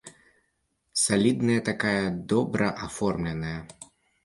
[1.01, 3.57] Салідная такая, добра аформленая.